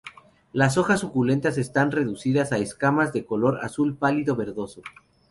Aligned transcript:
Las 0.51 0.79
hojas 0.79 0.99
suculentas 1.01 1.59
están 1.59 1.91
reducidas 1.91 2.51
a 2.51 2.57
escamas, 2.57 3.13
de 3.13 3.23
color 3.23 3.63
azul 3.63 3.97
pálido 3.97 4.35
verdoso. 4.35 4.81